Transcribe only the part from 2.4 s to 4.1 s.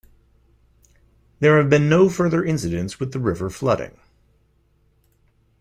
incidents with the river flooding.